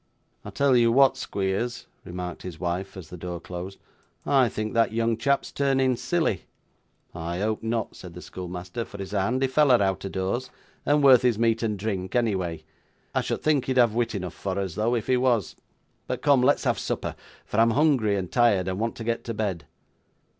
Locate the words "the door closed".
3.09-3.77